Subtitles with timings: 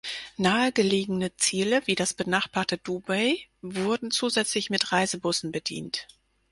[0.37, 6.07] Nahegelegene Ziele wie das benachbarte Dubai wurden zusätzlich mit Reisebussen bedient.